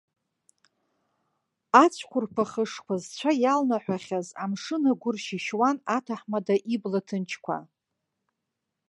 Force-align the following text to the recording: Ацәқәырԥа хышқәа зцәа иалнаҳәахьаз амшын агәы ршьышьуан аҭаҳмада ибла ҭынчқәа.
Ацәқәырԥа 1.83 2.43
хышқәа 2.51 2.95
зцәа 3.01 3.31
иалнаҳәахьаз 3.43 4.27
амшын 4.43 4.83
агәы 4.91 5.09
ршьышьуан 5.15 5.77
аҭаҳмада 5.97 6.55
ибла 6.73 7.01
ҭынчқәа. 7.07 7.57